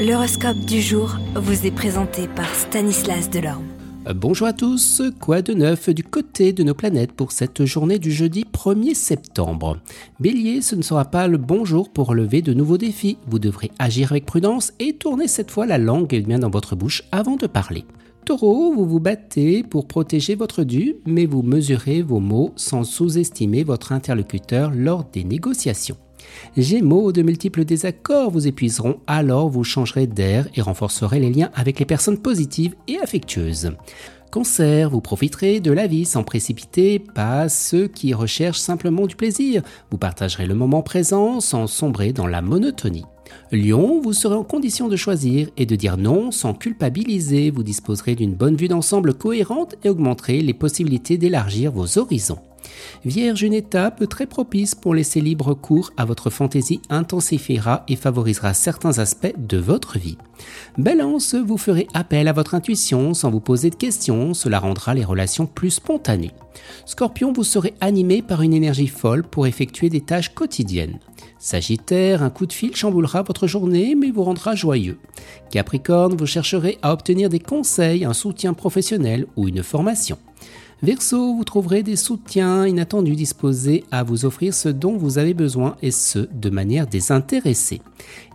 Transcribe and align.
L'horoscope 0.00 0.60
du 0.60 0.80
jour 0.80 1.18
vous 1.34 1.66
est 1.66 1.70
présenté 1.70 2.26
par 2.26 2.48
Stanislas 2.54 3.28
Delorme. 3.28 3.66
Euh, 4.06 4.14
bonjour 4.14 4.46
à 4.46 4.54
tous, 4.54 5.02
quoi 5.20 5.42
de 5.42 5.52
neuf 5.52 5.90
du 5.90 6.02
côté 6.02 6.54
de 6.54 6.62
nos 6.62 6.72
planètes 6.72 7.12
pour 7.12 7.32
cette 7.32 7.66
journée 7.66 7.98
du 7.98 8.10
jeudi 8.10 8.46
1er 8.50 8.94
septembre? 8.94 9.76
Bélier, 10.18 10.62
ce 10.62 10.74
ne 10.74 10.80
sera 10.80 11.04
pas 11.04 11.28
le 11.28 11.36
bon 11.36 11.66
jour 11.66 11.90
pour 11.90 12.06
relever 12.06 12.40
de 12.40 12.54
nouveaux 12.54 12.78
défis. 12.78 13.18
Vous 13.26 13.38
devrez 13.38 13.72
agir 13.78 14.12
avec 14.12 14.24
prudence 14.24 14.72
et 14.78 14.94
tourner 14.94 15.28
cette 15.28 15.50
fois 15.50 15.66
la 15.66 15.76
langue 15.76 16.18
bien 16.26 16.38
dans 16.38 16.48
votre 16.48 16.76
bouche 16.76 17.02
avant 17.12 17.36
de 17.36 17.46
parler. 17.46 17.84
Taureau, 18.24 18.72
vous 18.72 18.86
vous 18.86 19.00
battez 19.00 19.62
pour 19.62 19.86
protéger 19.86 20.34
votre 20.34 20.64
dû, 20.64 20.94
mais 21.04 21.26
vous 21.26 21.42
mesurez 21.42 22.00
vos 22.00 22.20
mots 22.20 22.54
sans 22.56 22.84
sous-estimer 22.84 23.64
votre 23.64 23.92
interlocuteur 23.92 24.70
lors 24.74 25.04
des 25.12 25.24
négociations. 25.24 25.98
Gémeaux, 26.56 27.12
de 27.12 27.22
multiples 27.22 27.64
désaccords 27.64 28.30
vous 28.30 28.46
épuiseront, 28.46 28.98
alors 29.06 29.48
vous 29.48 29.64
changerez 29.64 30.06
d'air 30.06 30.48
et 30.54 30.60
renforcerez 30.60 31.20
les 31.20 31.30
liens 31.30 31.50
avec 31.54 31.78
les 31.78 31.86
personnes 31.86 32.18
positives 32.18 32.74
et 32.88 32.98
affectueuses. 32.98 33.72
Cancer, 34.30 34.90
vous 34.90 35.00
profiterez 35.00 35.58
de 35.58 35.72
la 35.72 35.88
vie 35.88 36.04
sans 36.04 36.22
précipiter, 36.22 37.00
pas 37.00 37.48
ceux 37.48 37.88
qui 37.88 38.14
recherchent 38.14 38.60
simplement 38.60 39.08
du 39.08 39.16
plaisir. 39.16 39.62
Vous 39.90 39.98
partagerez 39.98 40.46
le 40.46 40.54
moment 40.54 40.82
présent 40.82 41.40
sans 41.40 41.66
sombrer 41.66 42.12
dans 42.12 42.28
la 42.28 42.40
monotonie. 42.40 43.06
Lion, 43.50 44.00
vous 44.00 44.12
serez 44.12 44.36
en 44.36 44.44
condition 44.44 44.86
de 44.86 44.94
choisir 44.94 45.48
et 45.56 45.66
de 45.66 45.74
dire 45.74 45.96
non 45.96 46.30
sans 46.30 46.54
culpabiliser. 46.54 47.50
Vous 47.50 47.64
disposerez 47.64 48.14
d'une 48.14 48.34
bonne 48.34 48.56
vue 48.56 48.68
d'ensemble 48.68 49.14
cohérente 49.14 49.74
et 49.82 49.88
augmenterez 49.88 50.40
les 50.42 50.54
possibilités 50.54 51.18
d'élargir 51.18 51.72
vos 51.72 51.98
horizons. 51.98 52.38
Vierge, 53.04 53.42
une 53.42 53.54
étape 53.54 54.08
très 54.08 54.26
propice 54.26 54.74
pour 54.74 54.94
laisser 54.94 55.20
libre 55.20 55.54
cours 55.54 55.92
à 55.96 56.04
votre 56.04 56.30
fantaisie 56.30 56.82
intensifiera 56.90 57.84
et 57.88 57.96
favorisera 57.96 58.54
certains 58.54 58.98
aspects 58.98 59.34
de 59.38 59.56
votre 59.56 59.98
vie. 59.98 60.18
Balance, 60.78 61.34
vous 61.34 61.58
ferez 61.58 61.86
appel 61.94 62.28
à 62.28 62.32
votre 62.32 62.54
intuition 62.54 63.14
sans 63.14 63.30
vous 63.30 63.40
poser 63.40 63.70
de 63.70 63.74
questions, 63.74 64.34
cela 64.34 64.58
rendra 64.58 64.94
les 64.94 65.04
relations 65.04 65.46
plus 65.46 65.70
spontanées. 65.70 66.32
Scorpion, 66.86 67.32
vous 67.32 67.44
serez 67.44 67.74
animé 67.80 68.22
par 68.22 68.42
une 68.42 68.54
énergie 68.54 68.86
folle 68.86 69.22
pour 69.22 69.46
effectuer 69.46 69.88
des 69.88 70.00
tâches 70.00 70.34
quotidiennes. 70.34 70.98
Sagittaire, 71.38 72.22
un 72.22 72.30
coup 72.30 72.46
de 72.46 72.52
fil 72.52 72.76
chamboulera 72.76 73.22
votre 73.22 73.46
journée 73.46 73.94
mais 73.94 74.10
vous 74.10 74.24
rendra 74.24 74.54
joyeux. 74.54 74.98
Capricorne, 75.50 76.14
vous 76.16 76.26
chercherez 76.26 76.78
à 76.82 76.92
obtenir 76.92 77.28
des 77.28 77.40
conseils, 77.40 78.04
un 78.04 78.12
soutien 78.12 78.52
professionnel 78.52 79.26
ou 79.36 79.48
une 79.48 79.62
formation. 79.62 80.18
Verseau, 80.82 81.34
vous 81.34 81.44
trouverez 81.44 81.82
des 81.82 81.96
soutiens 81.96 82.66
inattendus 82.66 83.14
disposés 83.14 83.84
à 83.90 84.02
vous 84.02 84.24
offrir 84.24 84.54
ce 84.54 84.70
dont 84.70 84.96
vous 84.96 85.18
avez 85.18 85.34
besoin 85.34 85.76
et 85.82 85.90
ce, 85.90 86.20
de 86.20 86.48
manière 86.48 86.86
désintéressée. 86.86 87.82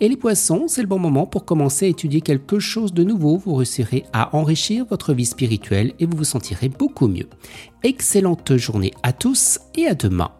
Et 0.00 0.10
les 0.10 0.16
poissons, 0.16 0.64
c'est 0.68 0.82
le 0.82 0.86
bon 0.86 0.98
moment 0.98 1.24
pour 1.24 1.46
commencer 1.46 1.86
à 1.86 1.88
étudier 1.88 2.20
quelque 2.20 2.58
chose 2.58 2.92
de 2.92 3.02
nouveau. 3.02 3.38
Vous 3.38 3.54
réussirez 3.54 4.04
à 4.12 4.36
enrichir 4.36 4.84
votre 4.84 5.14
vie 5.14 5.24
spirituelle 5.24 5.94
et 5.98 6.04
vous 6.04 6.18
vous 6.18 6.24
sentirez 6.24 6.68
beaucoup 6.68 7.08
mieux. 7.08 7.28
Excellente 7.82 8.56
journée 8.58 8.92
à 9.02 9.14
tous 9.14 9.58
et 9.74 9.86
à 9.86 9.94
demain. 9.94 10.30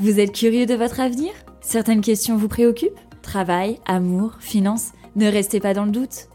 Vous 0.00 0.18
êtes 0.18 0.32
curieux 0.32 0.66
de 0.66 0.74
votre 0.74 0.98
avenir? 0.98 1.30
Certaines 1.60 2.00
questions 2.00 2.36
vous 2.36 2.48
préoccupent? 2.48 2.98
Travail, 3.22 3.78
amour, 3.86 4.32
finances? 4.40 4.88
Ne 5.14 5.30
restez 5.30 5.60
pas 5.60 5.74
dans 5.74 5.84
le 5.84 5.92
doute. 5.92 6.28